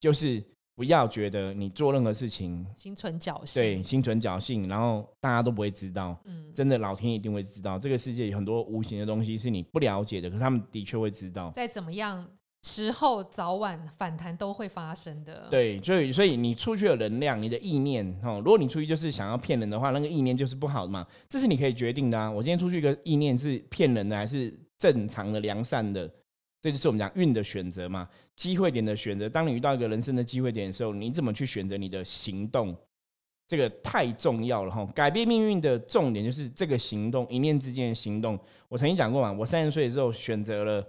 [0.00, 0.42] 就是。
[0.76, 6.14] 不要觉得你做任何事情心存侥幸，对，心存侥幸，然后大家都不会知道。
[6.26, 7.78] 嗯，真的，老天一定会知道。
[7.78, 11.50] 这个世界有很多无形的东西是你不了解的，可是他们的确会知道。
[11.52, 12.28] 再怎么样，
[12.62, 15.48] 时候早晚反弹都会发生的。
[15.50, 21.06] 对，所以所以你出去的能量，你的意念哦，如果你出去就是想要骗人的话，那个意念就是不好的嘛。
[21.26, 22.30] 这是你可以决定的啊。
[22.30, 26.10] 我今天出去一个意念是骗人的，还是正常的良善的？
[26.66, 29.28] 这就是我们讲运的选择嘛，机会点的选择。
[29.28, 32.76] 当你遇到一个人生的机会点的时候，你怎么去选择你的行动？
[33.46, 34.84] 这个太重要了哈！
[34.92, 38.36] 改变命运的重点就是这个行动，一念之间的行动。
[38.68, 40.84] 我曾经讲过嘛，我三十岁的时候选择了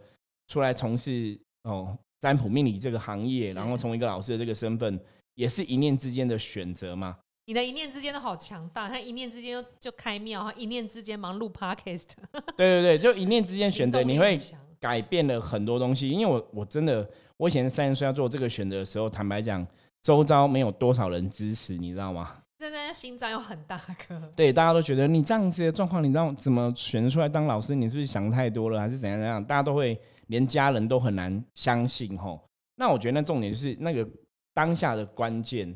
[0.48, 5.00] 出来从事哦占卜命理这个行业，然后从一个老师的这个身份，
[5.36, 7.16] 也是一念之间的选择嘛。
[7.46, 12.08] 你的一念之间都好强大，他一念之间就开庙，一念之间忙碌 podcast。
[12.56, 14.36] 对对对，就一念之间选择，你会。
[14.80, 19.66] 改变了很多东西，因为我我真的，我以前三十岁要做这个选择的时候，坦白讲，
[20.02, 22.38] 周遭没有多少人支持，你知道吗？
[22.60, 27.76] 现在心脏又很大颗，对，大家都觉得你这样子的状况，你知道怎么选择出来当老师？
[27.76, 29.44] 你是不是想太多了，还是怎样怎样？
[29.44, 32.42] 大家都会连家人都很难相信吼。
[32.76, 34.08] 那我觉得那重点就是那个
[34.54, 35.72] 当下的关键，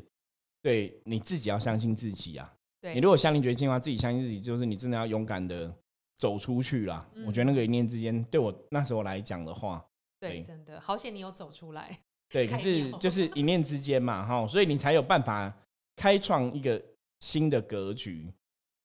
[0.60, 2.52] 对你自己要相信自己啊。
[2.80, 5.72] 对你如果下定决心的话，自己相信自己，就是你真的要勇敢的。
[6.22, 9.84] 走出去啦，我觉得那个一念之间，对我那时候来讲的话，
[10.20, 11.98] 对，真的好险你有走出来。
[12.28, 15.52] 对， 可是就是一念之间嘛，哈，所以你才有办法
[15.96, 16.80] 开创一个
[17.18, 18.32] 新的格局。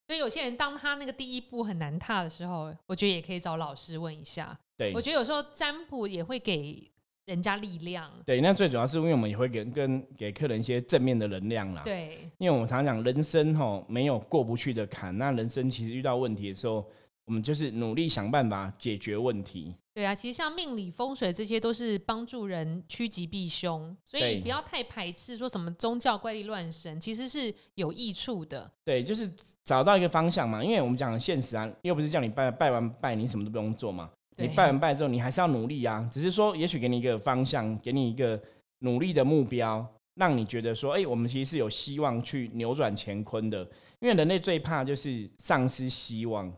[0.07, 4.59] 所以有些人当他那个第一步很难踏的时候，我觉得也可以找老师问一下。
[4.75, 6.89] 对，我觉得有时候占卜也会给
[7.25, 8.11] 人家力量。
[8.25, 11.83] 对，那最主要是因为我们也会给跟给客人一些正面的能量啦。
[11.85, 16.83] 对，因为我们常讲人生哈没有过不去的坎，那人生其实遇到问题的时候。
[17.27, 19.75] 我们就是努力想办法解决问题。
[19.93, 28.71] 对啊，其实像命理风水这些都是帮助人趋吉避凶，所以不要太排斥说什么宗教怪力乱神，其实是有益处的。
[28.83, 29.31] 对，就是
[29.63, 38.41] 找到一个方向嘛，因为我们讲现实啊，又不是叫你拜拜完拜你什么都不用做嘛，你拜 完拜之后你还是要努力啊，只是说也许给你一个方向，给你一个
[38.79, 39.85] 努力的目标。
[40.19, 43.59] 让你觉得说，哎，我们其实是有希望去扭转乾坤的。
[43.99, 46.51] 因为人类最怕就是丧失希望。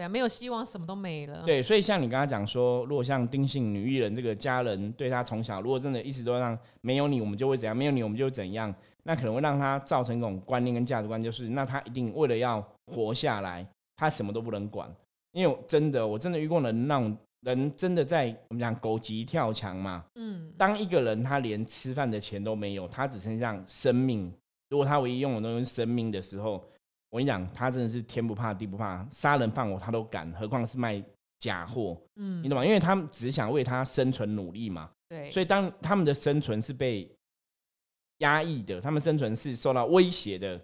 [0.00, 1.42] 对啊，没有希望，什么都没了。
[1.44, 7.76] 对，所以像你刚刚讲说，如果像丁姓女艺人这个家人对她从小，如果真的一直都让没有你，我们就会怎样？
[7.76, 8.74] 没有你，我们就怎样？
[9.02, 14.90] 那可能会让她造成一种观念跟价值观，就是那她一定为了要活下来，她什么都不能管。
[15.32, 20.02] 因为真的，我真的遇过人，那种人真的在我们讲狗急跳墙嘛。
[20.14, 20.50] 嗯。
[20.56, 24.32] 当一个人他连吃饭的钱都没有，他只剩下生命，
[24.70, 26.64] 如果他唯一用的东西是生命的时候。
[27.10, 31.02] 我跟你讲，他真的是天不怕地不怕，杀人放火他都敢，何况是卖
[31.38, 32.00] 假货？
[32.16, 32.64] 嗯，你懂吗？
[32.64, 34.90] 因为他们只想为他生存努力嘛。
[35.08, 35.30] 对。
[35.30, 37.10] 所以当他们的生存是被
[38.18, 40.60] 压抑的，他们生存是受到威胁的，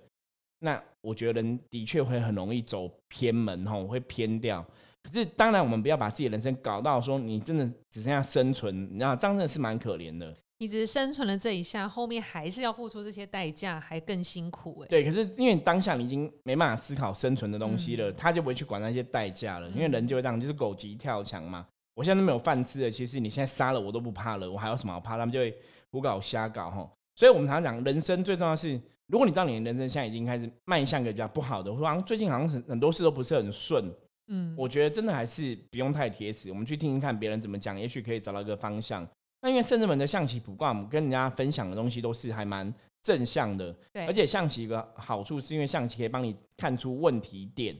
[0.60, 4.64] 那我觉得人的确会很容易走偏门，吼，会偏掉。
[5.02, 10.36] 可是当然，我们不要把自己的人生搞到说你真的只剩下生存，你知道，真的是蛮可怜的。
[10.58, 14.88] 你只是生存了这一下，后面还是要付出这些代价，还更辛苦哎。
[14.88, 19.68] 对，可是因为当下你已经没办法思考生存的东西了，他就不会去管那些代价了。
[19.70, 21.66] 因为人就会这样，就是狗急跳墙嘛。
[21.94, 25.18] 我现在都没有饭吃了，其实你现在杀了我都不怕了，我还有什么好怕？
[25.18, 25.54] 他们就会
[25.90, 26.90] 胡搞瞎搞哈。
[27.16, 33.92] 所以我们常常讲，人生最重要是，如果你知道你的人生现在已经开始迈向一个比较不好的，好像最近好像是很多事都不是很顺，
[34.28, 39.06] 嗯，我觉得真的还是不用太铁齿，我们去听听看别人怎么讲，也许可以找到一个方向。
[39.46, 44.04] 那因为圣人门的象棋卜卦，我们跟人家分享的东西都是还蛮正向的，对。
[44.04, 47.72] 而且象棋一个好处是因为象棋可以帮你看出问题点，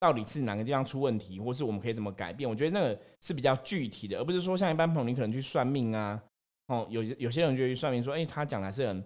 [0.00, 2.50] 到底是哪个地方出问题，或是我们可以怎么改变。
[2.50, 6.20] 我觉得那个是比较具体的，而不是说像一般朋友你可能去算命啊，
[6.66, 9.04] 哦，有有些人就去算命说，哎，他讲的是很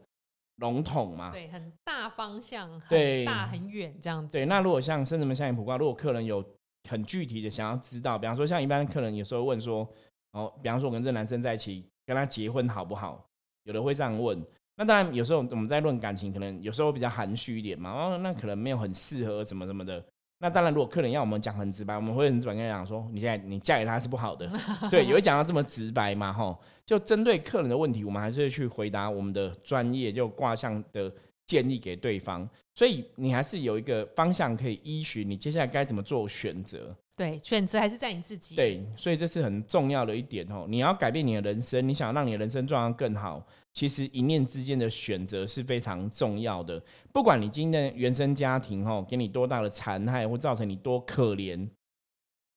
[0.57, 4.33] 笼统嘛，对，很大方向，很大很远这样子。
[4.33, 6.42] 对，那如果像圣人门象棋卜卦，如果客人有
[6.88, 9.87] 很具体的想要知道，比方说像一般客人有时候问说。
[10.33, 13.25] 哦，比方说我跟这男生在一起，跟他结婚好不好？
[13.64, 14.45] 有的会这样问。
[14.77, 17.90] 那当然，有时候我们在论感情，可能有时候比较含蓄一点嘛。
[17.90, 20.05] 哦，那可能没有很适合什么什么的。
[20.38, 24.51] 那当然，如果客人要我们讲很直白，我们会很直白跟他讲说，你现在你嫁给他是不好的。
[24.90, 26.59] 对，也会讲到这么直白嘛，吼。
[26.85, 31.12] 就针对客人的问题，我们还是会去回答我们的专业，就卦象的
[31.47, 32.49] 建议给对方。
[32.75, 36.97] 所以你还是有一个方向可以依循，你接下来该怎么做选择。
[37.14, 38.57] 对，选择还是在你自己。
[38.57, 40.64] 对，所以这是很重要的一点哦。
[40.66, 46.83] 你要改变你的人生，你想让你的人生状况更好，其实一念之间的选择是非常重要的。
[47.12, 51.68] 不管你今天的原生家庭哦，给你多大的残害，或造成你多可怜，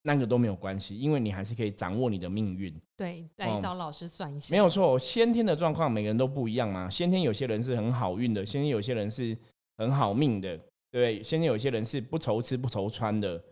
[0.03, 2.73] 那个都没有关系，因为你还是可以掌握你的命运。
[2.95, 4.51] 对，来找老师算一下。
[4.51, 6.89] 没有错，先天的状况每个人都不一样嘛。
[6.89, 9.37] 先天有些人是很好运的，先天有些人是
[9.77, 10.57] 很好命的，
[10.89, 13.43] 对，先天有些人是不愁吃不愁穿的。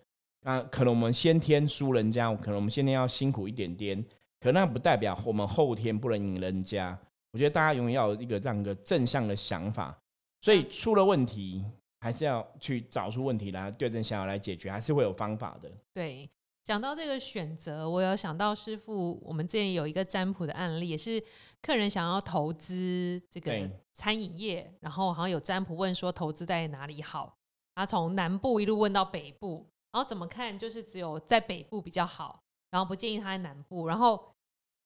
[0.44, 4.06] 那可能我们先天输人家，可能我们先天要辛苦一点点，
[4.40, 6.98] 可那不代表我们后天不能赢人家。
[7.32, 9.98] 我觉得大家永远要有一个这样一个正向的想法，
[10.42, 11.66] 所以出了问题
[12.00, 15.72] 还是要去找出问题来，对症下药来解决，还是会有方法的。
[15.94, 16.30] 对，
[16.64, 21.24] 讲到这个选择，我有想到师傅，我们之前有一个占卜的案例，也是
[21.62, 27.38] 客人想要投资这个餐饮业，然后好像有占卜问说投资在哪里好，
[27.74, 29.66] 他从南部一路问到北部。
[29.94, 30.58] 然后怎么看？
[30.58, 33.88] 就是只有在北部比较好，然后不建议他在南部。
[33.88, 34.34] 然后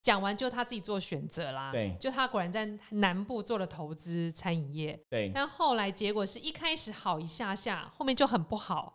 [0.02, 1.72] 讲完就他自己做选择啦。
[1.72, 5.00] 对，就他果然在南部做了投资餐饮业。
[5.08, 8.94] 对，但后来结果是一开始好一下下，后面就很不好。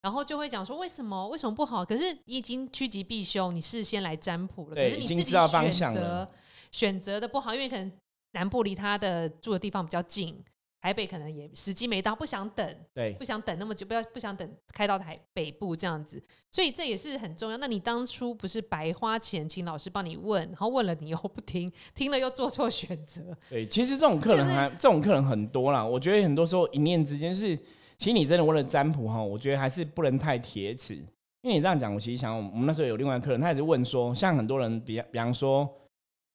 [0.00, 1.84] 然后就会讲说为什么为什么不好？
[1.84, 5.24] 可是你已经趋吉避凶，你事先来占卜了，可是你自己
[5.72, 6.28] 选择
[6.70, 7.92] 选择的不好，因为可能
[8.30, 10.40] 南部离他的住的地方比较近。
[10.80, 17.56] 台北可能也时机没到，不想等，对，不想等那么久，不要不想等开到台北部这样子，所以这也是很重要。
[17.56, 23.36] 那你当初不是白花钱请老师帮你问，然后问了你又不听，听了又做错选择。
[23.50, 25.84] 对，其实这种客人还这种客人很多啦。
[25.84, 27.56] 我觉得很多时候一念之间是，
[27.98, 30.94] 其实你真的为了占卜哈，我觉得还是不能太铁齿。
[31.42, 35.68] 因为你这样讲，我其实想，我们那时候有另外客人，他也是问说，像很多人比比方说。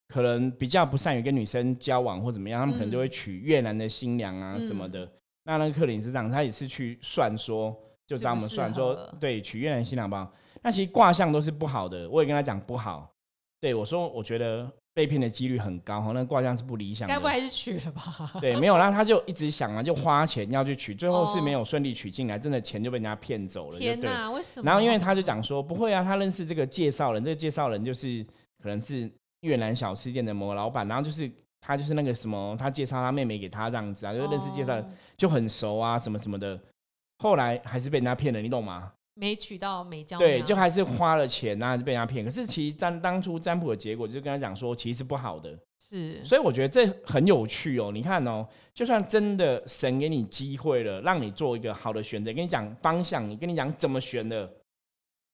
[0.08, 5.10] 可能比较不善于跟女生交往或怎么样，他们可能就会娶越南的新娘啊什么的。
[5.46, 10.32] 那那个克林是这样，他也是去算说，就找我们算说，对，娶越南新娘吧。
[10.62, 13.12] 那其实卦象都是不好的，我也跟他讲不好。
[13.60, 17.14] 对我说，我觉得被骗的几率很高哈，那卦象是不理想的。
[17.14, 18.32] 该不还是娶了吧？
[18.40, 23.78] 对，没有，然后他就一直想啊，就花钱要去娶，最后是没有顺利娶进来，真的钱就被人家骗走了。
[23.78, 24.66] 天哪，为什么？
[24.66, 28.24] 然后因为他就讲说，不会啊，他认识这个介绍人，这个介绍人就是
[28.62, 29.12] 可能是。
[29.44, 31.30] 越南小吃店的某个老板，然后就是
[31.62, 34.84] 他就是那个什么，他介绍他妹妹给他这样子啊，就认识介绍
[35.16, 36.60] 就很熟啊，什么什么的。
[37.20, 38.92] 后来还是被人家骗了，你懂吗？
[39.16, 42.26] 没娶到美娇对，就还是花了钱啊，就被人家骗。
[42.26, 47.92] 可是其实占当初占卜的结果，就跟他讲说，其实是不好的，是，所以我觉得这很有趣哦。
[47.94, 54.52] 你看哦，就算真的神给你机会了，让你做一个好的选择，跟你讲方向，你跟你讲怎么选的，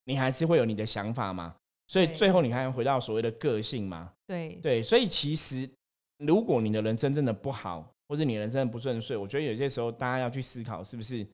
[0.03, 1.55] 你还是会有你的想法嘛。
[1.89, 4.81] 所以最后你看，回到所谓的个性嘛，对对。
[4.81, 5.69] 所以其实，
[6.19, 11.27] 如果你的人生真的不好，或者你人生不顺遂，我觉得有些时候大家要去思考，是不是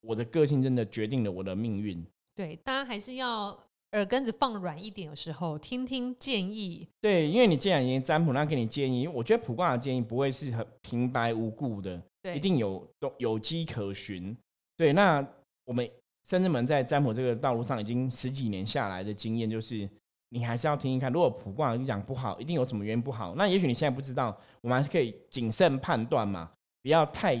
[0.00, 2.04] 我的个性真的决定了我的命运？
[2.34, 3.56] 对，大家还是要。
[3.92, 6.88] 耳根子放软一点，有时候听听建议。
[7.02, 12.02] 对，因为你既然已经占卜，那给你建议，我觉得卜卦的建议不会是很平白无故的，
[12.34, 14.34] 一定有都有迹可循。
[14.78, 15.22] 对，那
[15.66, 15.86] 我们
[16.28, 19.88] 深圳门在占卜这个道路上已经十几年下来的经验，就是
[20.28, 21.12] 你还是要听一看。
[21.12, 23.34] 如果卜卦你讲不好，一定有什么原因不好。
[23.34, 26.50] 那也许你现在不知道，我们还是可以谨慎判断嘛，
[26.82, 27.36] 不要太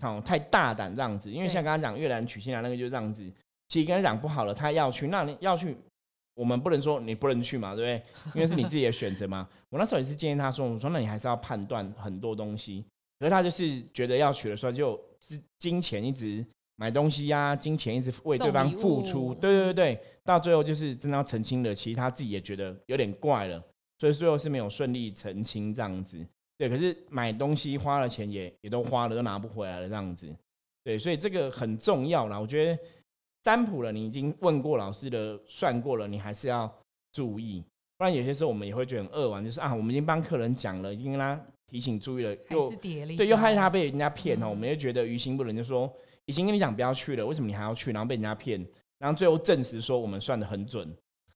[0.00, 1.30] 好太大胆这样子。
[1.30, 3.30] 因为像刚刚讲越南曲线啊，那个就是这样子。
[3.68, 5.76] 其实跟他讲不好了，他要去，那你要去，
[6.34, 8.32] 我们不能说你不能去嘛，对不对？
[8.34, 9.48] 因为是你自己的选择嘛。
[9.68, 12.84] 我那时候也是建议他说，我说那你还是要判断很多东西。
[13.18, 14.98] 可是他就是觉得要娶的时候，就
[15.58, 16.44] 金钱一直
[16.78, 23.62] 买东西呀，金钱一直为对方付出，对对对对，到最后就是真的要澄清了，其实他自己也觉得有点怪了，
[23.98, 26.24] 所以最后是没有顺利澄清这样子。
[26.56, 30.34] 对，可是买东西花了钱也也都花了，都拿不回来了这样子。
[30.84, 32.78] 对，所以这个很重要啦，我觉得。
[33.40, 36.70] 占卜了，你已经问过老师的，算过了，你还是要
[37.12, 37.64] 注意，
[37.96, 42.74] 不然有些时候我们也会觉得很扼腕，就是啊，我们已经帮客人讲了，已经跟他提醒注意了，又
[43.16, 45.92] 对，又害他被人家骗哦，我们又觉得于心不忍，就说
[46.24, 47.92] 已经跟你讲不要去了，为什么你还要去？
[47.92, 48.66] 然后被人家骗，
[48.98, 50.92] 然后最后证实说我们算的很准。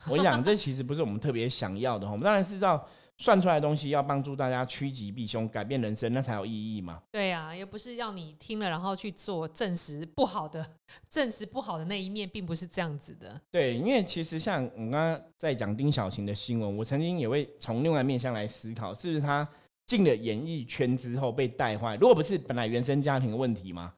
[0.06, 2.88] 我跟你讲， 这其实不是我们特别想要的，我们当然是知道。
[3.18, 7.00] 算出来的东西要帮助大家趋吉避凶、改变人生，那才有意义嘛？
[7.12, 10.66] 对啊，又不是要你听了然后去做证实不好的、
[11.08, 13.40] 证实不好的那一面，并不是这样子的。
[13.52, 19.46] 对，因为其实像我们刚刚在讲丁小琴的新闻，我曾经也会从另外面向来思考，是不是他
[19.86, 21.96] 进了演艺圈之后被带坏？
[21.96, 23.92] 如果不是本来原生家庭的问题嘛？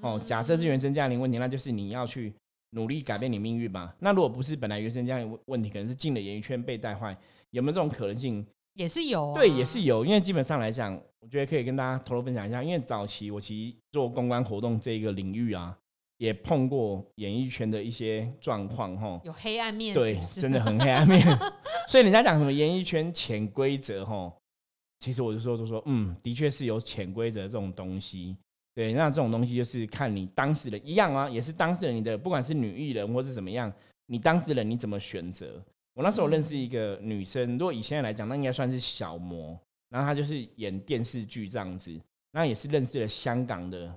[0.00, 2.32] 哦，假设是原生家庭问题，那就是你要去
[2.70, 3.92] 努力改变你命运嘛？
[3.98, 7.16] 那如果不是本来原生家庭问题，可能是进了演艺圈被带坏，
[7.50, 8.46] 有没有这种可能性？
[8.74, 15.76] 也是有，对，也是有，因为基本上来讲，我觉得可以跟大家偷偷分享一下，因为早期我其实做公关活动这一个领域啊，
[16.18, 21.20] 也碰过演艺圈的一些状况，哈，有黑暗面，对，真的很黑暗面。
[21.88, 24.32] 所以人家讲什么演艺圈潜规则，哈，
[24.98, 28.36] 其实我就说，就说，嗯，的确是有潜规则这种东西。
[28.74, 33.72] 对，那这种东西就是看你当事人一样啊，也是当事人你的，不管是女艺人或是怎么样，
[34.06, 35.62] 你当事人你怎么选择。
[35.94, 39.58] 我那时候认识一个女生，如果以现在来讲，那应该算是小模。
[39.90, 41.98] 然后她就是演电视剧这样子，
[42.30, 43.92] 那也是认识了香港的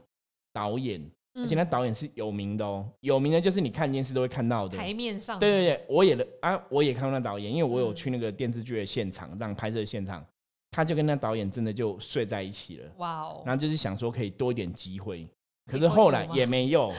[0.51, 0.99] 导演，
[1.35, 5.37] 而且那导演是有名的哦，有名的就是你看电视都会看到的台面上。
[5.37, 10.25] 对对对，我也啊，我也看过那导演，因为我有去那个电视剧的现场，这样拍摄现场，
[10.71, 12.89] 他就跟那导演真的就睡在一起了。
[12.97, 13.43] 哇哦！
[13.45, 15.27] 然后就是想说可以多一点机会，
[15.69, 16.91] 可是后来 也没有，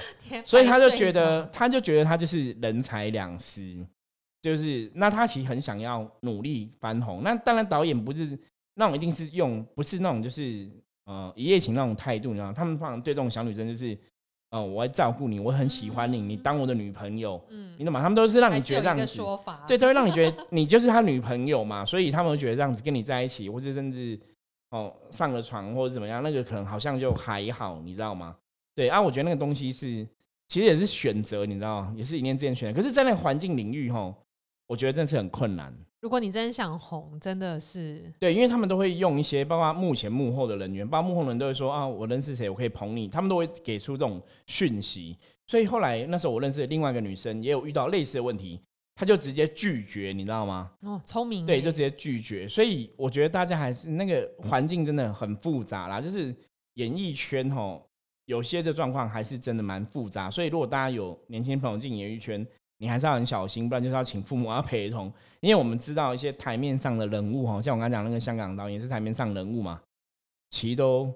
[0.45, 3.85] 所以他就觉得，他就觉得他就是人财两失。
[4.43, 8.37] 就是那他其实很想要努力翻红，那当然导演不是
[8.75, 10.69] 那种一定是用不是那种就是
[11.05, 13.97] 呃一夜情那种态度，你知道他们放对这种小女生就是，
[14.53, 18.01] 呃，我会照顾你，我很喜欢你，你当我的女朋友，嗯，你懂吗？
[18.01, 19.21] 他们都是让你觉得这样子，
[19.67, 24.21] 对，都会让你觉得你就是他女朋友嘛，所以他们会觉得这样子跟你在一起，或者甚至
[24.71, 28.37] 哦上了床或者怎么样，那个可能好像就还好，你知道吗？
[28.75, 30.07] 对啊，我觉得那个东西是
[30.49, 34.15] 其实也是选择，你知道，也是一念之间选择，可是，在那个环境领域哈。
[34.69, 35.71] 我觉得真的是很困难。
[36.03, 45.17] 如果你真想红，真的是对，因为他们都会用一些，包括幕前幕后的人员，包括幕后人都会说啊，我认识谁，我可以捧你，他们都会给出这种讯息。
[45.47, 48.59] 所以后来那时候我认识另外一个女生，也有遇到类似的问题，
[48.97, 50.73] 她就直接拒绝，你知道吗？
[50.81, 51.47] 哦，聪明。
[51.47, 52.49] 对，就直接拒绝。
[52.49, 56.35] 所以我觉得大家还是那个环境真的很复杂啦，就是
[56.75, 57.81] 演艺圈吼，
[58.25, 60.29] 有些的状况还是真的蛮复杂。
[60.29, 62.45] 所以如果大家有年轻朋友进演艺圈，
[62.83, 65.07] 你还是要很小心，不然就是要请父母要陪同，
[65.39, 69.81] 因为我们知道一些台面上的人物哈，像我刚讲那个香港导演是台面上人物嘛，
[70.51, 71.09] 其实都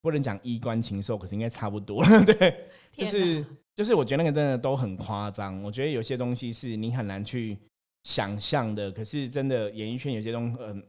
[0.00, 3.44] 不能讲衣冠禽兽，可是应该差不多了， 对，就是
[3.74, 7.58] 就是我觉得那个真的都很夸张，我觉得有些东西是你很难去
[8.04, 10.82] 想象的，可是真的演艺圈有些东西嗯。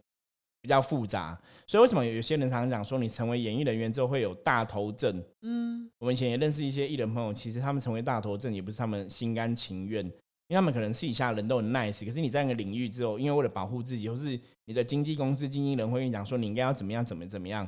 [0.68, 5.24] 比较复杂，所以为什么有些人常常讲说，你成为演艺人员之后会有大头症？
[5.44, 10.12] 嗯，我们以前也认识一些艺人朋友，其实他们成为大头症也不是他们心甘情愿，因
[10.50, 17.66] 为他们可能私底下人都很 nice，可是你在那个领域之后，因为为了保护自己，或是你的经纪公司经纪人会跟你讲说，你应该要怎么样，怎么怎么样。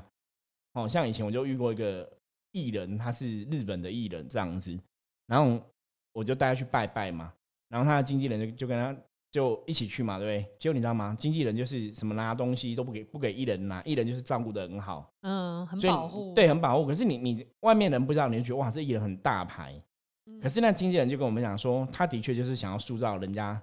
[0.73, 2.05] 哦，像以前我就遇过一个
[2.51, 4.77] 艺人，他是日本的艺人这样子，
[5.25, 5.57] 然后
[6.11, 7.33] 我就带他去拜拜嘛，
[7.69, 8.93] 然后他的经纪人就就跟他
[9.31, 10.51] 就一起去嘛，对不对？
[10.57, 11.15] 结果你知道吗？
[11.19, 16.87] 经纪人就是什么拿东西都不给，不给艺人拿，艺人就是照顾的很好，嗯，很保护，对，很保护。
[16.87, 19.79] 可是你你外面人不知道，你就觉得哇，这艺人很大牌。
[20.41, 23.61] 可是那经纪人就跟我们讲说，他的确就是想要塑造人家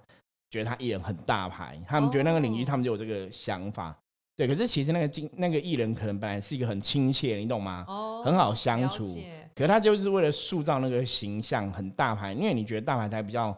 [0.49, 3.97] 觉得他艺人很大牌，他们觉得那个领域他们就有这个想法。
[4.37, 7.83] 对，可是其实那个经那个艺人可能本来是一个很亲切，你懂吗？
[7.89, 9.03] 哦，很好相处。
[9.53, 13.53] 可是他就是为了塑造那个形象很大牌，因为你觉得大牌才比较。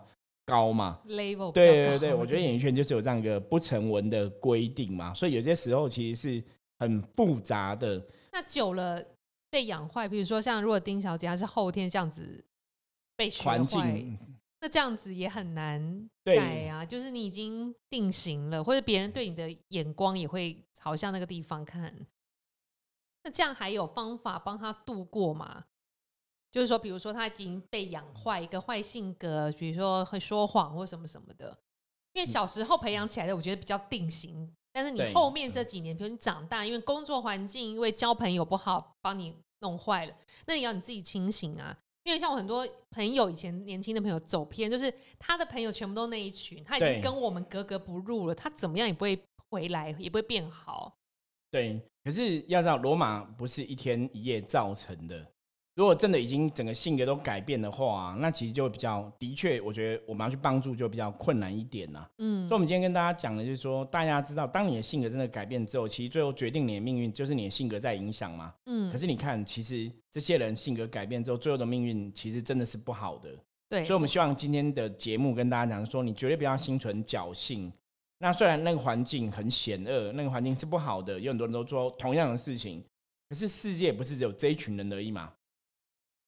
[0.49, 6.43] 高嘛，level 对对对，我觉得演艺圈就是有这样一个不成文的规定嘛，所以有些时候其实是
[6.79, 8.03] 很复杂的。
[8.31, 9.03] 那久了
[9.49, 12.43] 被养坏，比如说像如果丁小姐她是后天这样子
[13.15, 14.17] 被环境，
[14.61, 16.85] 那这样子也很难改啊。
[16.85, 21.93] 就是你已经定型了，或者别人对你的眼光也会朝向那个地方看。
[23.23, 25.65] 那这样还有方法帮他度过吗？
[26.51, 31.57] 就是说，比如说他已经被养坏一个坏性格，比如说会说谎或什么什么的。
[32.13, 34.51] 因为小时候培养起来的，我觉得比较定型。
[34.71, 40.13] 但是你后面这几年，比如你长大，因为工作环境，因为交朋友不好，帮你弄坏了，
[40.45, 41.77] 那你要你自己清醒啊。
[42.03, 50.95] 因为像我很多朋友，以前年轻的朋友走偏，就是他的朋友全部都那一群，他已经跟我们格格不入了，他怎么样也不会回来，也不会变好。
[51.51, 55.25] 对，可是要知道，罗马不是一天一夜造成的。
[55.79, 62.05] 如果真的已经整个性格都改变的话，那其实就比较的确，我觉得我们要去帮助就比较困难一点呐。
[62.17, 68.53] 嗯，所以我们今天跟大家讲的就是说，大家知道，当你的性格真的改变之后，其实最后决定你的命运就是你的性格在影响嘛。
[68.65, 73.29] 嗯，可是你看，其实这些人性格改变之后，最后的命运其实真的是不好的。
[73.69, 77.71] 对，所以我们希望今天的节目跟大家讲说，你绝对不要心存侥幸。
[78.17, 82.83] 那虽然那个环境很险恶，那个环境是不好的，有很多人都做同样的事情，
[83.29, 85.31] 可是世界不是只有这一群人而已嘛。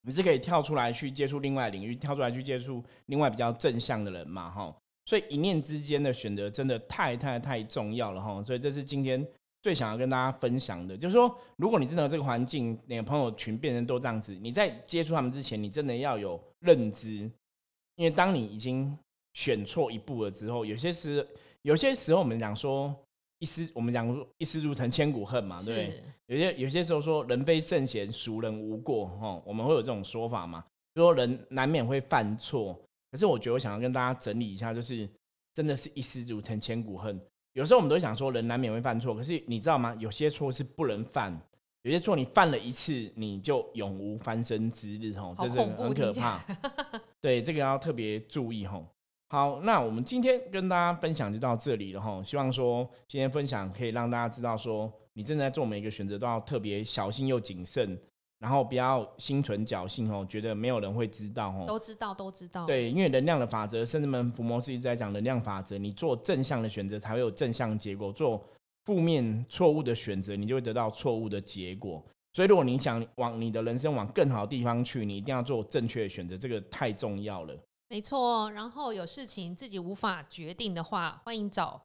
[0.04, 4.76] 你是可以跳出来去接触另外领域，跳出来去接触另外比较正向的人嘛，哈。
[5.06, 8.44] 所以一念之间的选择真的太太太重要了，哈。
[8.44, 9.26] 所以这是今天
[9.62, 17.30] 最想要跟大家分享的，就是说，如果你真的这个环境，你的朋友群变成都这样子，你在接触他们之前，你真的要有认知，
[17.96, 18.98] 因为当你已经
[19.34, 21.28] 选错一步了之后，有些时
[21.62, 22.96] 有些时候我们讲说。
[23.42, 26.04] 一失，我们讲一失足成千古恨嘛，对不对？
[26.28, 29.08] 有些有些时候说人非圣贤，孰人无过？
[29.20, 30.64] 哈，我们会有这种说法嘛？
[30.94, 32.80] 说人难免会犯错，
[33.12, 35.10] 可是我觉得我想要跟大家整理一下，就是
[35.56, 37.20] 真的是一失足成千古恨。
[37.54, 39.96] 有时候我们都会想说人难免会犯错，可是你知道吗？
[40.00, 41.36] 有些错是不能犯，
[41.82, 46.40] 有些错你犯了一次，你就永无翻身之日，吼，这是很可怕。
[47.20, 48.86] 对，这个要特别注意，吼。
[49.32, 52.22] 好，那我们今天跟大家分享就到这里了哈。
[52.22, 57.98] 希望说今天分享可以让大家知道说，你正在做每一个选择都要特别小心又谨慎，
[58.40, 61.64] 然后不要心存侥幸哦，觉得没有人会知道哦。
[61.66, 62.66] 都知道，都知道。
[62.66, 68.44] 对，因为能量的法则，甚至们福摩斯一直在讲能量法则，你做正向的选择才会有正向结果，做
[68.84, 72.04] 负面错误的选择，你就会得到错误的结果。
[72.34, 77.58] 所以如果你想往你的人生往更好的地方去，你一定要做正确的选择，这个太重要了。
[77.92, 81.82] 没错，然后有事情自己无法决定的话，欢迎找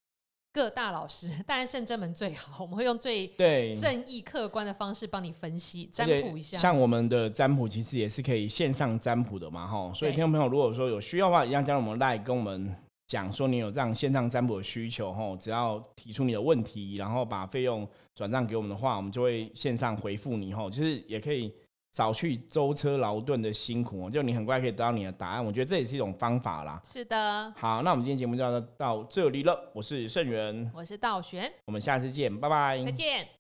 [0.53, 6.57] 各大老师， 当然圣真门最好，我们会用最对正义客观的方式帮你分析占卜一下。
[6.59, 12.73] 像我们的占卜其实也是可以线上占卜的嘛，哈，所以听众朋友如果说有需要的话，一样加入我们来跟我们
[13.09, 17.85] 讲说你有这样线上占卜的需求，哈，只要提出你的问题，然后把费用
[18.15, 21.53] 转账给我们的话，我们就会线上回复你，哈，就是也可以。
[21.97, 25.43] 少去舟车劳顿的辛苦哦，就你很快可以得到你的答案。
[25.43, 26.79] 我觉得这也是一种方法啦。
[26.85, 27.51] 是的。
[27.57, 29.59] 好，那我们今天节目就到到这里了。
[29.73, 32.83] 我是盛元，我是道玄，我们下次见，拜拜。
[32.83, 33.36] 再见。